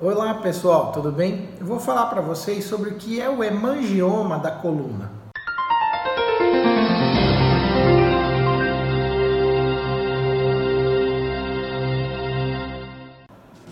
[0.00, 1.50] Olá pessoal, tudo bem?
[1.60, 5.08] Eu vou falar para vocês sobre o que é o hemangioma da coluna.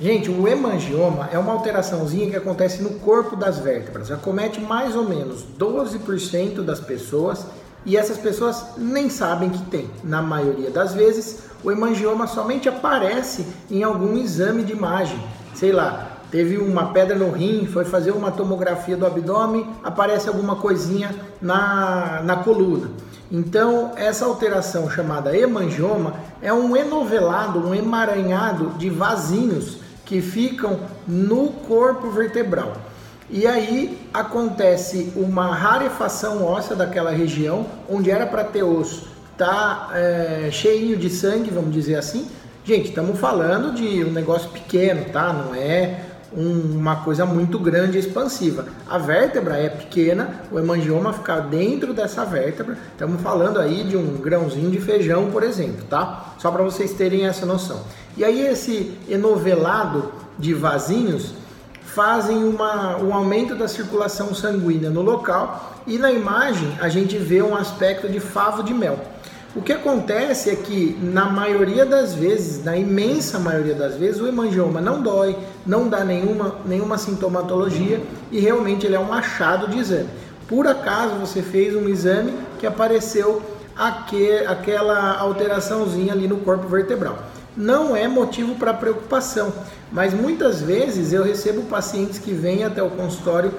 [0.01, 4.13] Gente, o hemangioma é uma alteraçãozinha que acontece no corpo das vértebras.
[4.13, 7.45] Acomete mais ou menos 12% das pessoas
[7.85, 9.91] e essas pessoas nem sabem que tem.
[10.05, 15.19] Na maioria das vezes, o hemangioma somente aparece em algum exame de imagem.
[15.55, 20.57] Sei lá, teve uma pedra no rim, foi fazer uma tomografia do abdômen, aparece alguma
[20.57, 22.91] coisinha na, na coluna.
[23.31, 31.49] Então, essa alteração chamada hemangioma é um enovelado, um emaranhado de vasinhos que ficam no
[31.51, 32.73] corpo vertebral.
[33.29, 40.49] E aí acontece uma rarefação óssea daquela região, onde era para ter osso, tá é,
[40.51, 42.27] de sangue, vamos dizer assim.
[42.65, 45.33] Gente, estamos falando de um negócio pequeno, tá?
[45.33, 48.67] Não é um, uma coisa muito grande e expansiva.
[48.89, 52.77] A vértebra é pequena, o hemangioma fica dentro dessa vértebra.
[52.93, 56.35] Estamos falando aí de um grãozinho de feijão, por exemplo, tá?
[56.39, 57.81] Só para vocês terem essa noção.
[58.17, 61.35] E aí esse enovelado de vasinhos
[61.83, 67.43] fazem uma, um aumento da circulação sanguínea no local e na imagem a gente vê
[67.43, 68.99] um aspecto de favo de mel.
[69.55, 74.27] O que acontece é que na maioria das vezes, na imensa maioria das vezes, o
[74.27, 75.37] hemangioma não dói,
[75.67, 80.09] não dá nenhuma, nenhuma sintomatologia e realmente ele é um achado de exame.
[80.49, 83.43] Por acaso você fez um exame que apareceu
[83.77, 87.19] aquele, aquela alteraçãozinha ali no corpo vertebral
[87.57, 89.53] não é motivo para preocupação,
[89.91, 93.53] mas muitas vezes eu recebo pacientes que vêm até o consultório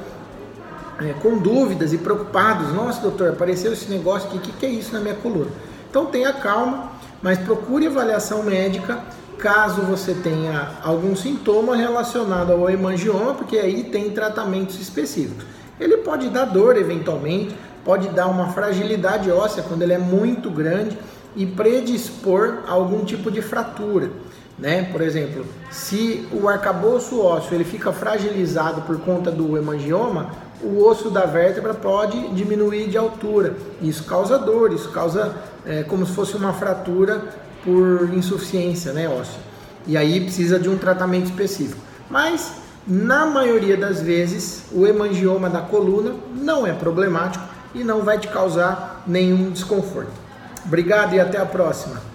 [1.00, 2.74] é, com dúvidas e preocupados.
[2.74, 5.52] Nossa, doutor, apareceu esse negócio aqui, o que, que é isso na minha coluna?
[5.94, 6.90] Então tenha calma,
[7.22, 9.04] mas procure avaliação médica
[9.38, 15.46] caso você tenha algum sintoma relacionado ao hemangioma, porque aí tem tratamentos específicos.
[15.80, 17.56] Ele pode dar dor eventualmente,
[17.86, 20.98] pode dar uma fragilidade óssea quando ele é muito grande
[21.36, 24.10] e predispor a algum tipo de fratura.
[24.58, 24.84] Né?
[24.92, 30.32] Por exemplo, se o arcabouço ósseo ele fica fragilizado por conta do hemangioma,
[30.62, 33.56] o osso da vértebra pode diminuir de altura.
[33.82, 37.24] Isso causa dor, isso causa é, como se fosse uma fratura
[37.64, 39.40] por insuficiência né, óssea.
[39.86, 41.82] E aí precisa de um tratamento específico.
[42.10, 42.54] Mas
[42.86, 47.44] na maioria das vezes, o hemangioma da coluna não é problemático
[47.74, 50.12] e não vai te causar nenhum desconforto.
[50.66, 52.13] Obrigado e até a próxima.